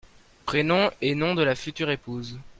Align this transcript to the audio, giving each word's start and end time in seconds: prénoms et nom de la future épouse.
prénoms 0.47 0.89
et 1.01 1.13
nom 1.13 1.35
de 1.35 1.43
la 1.43 1.53
future 1.53 1.91
épouse. 1.91 2.39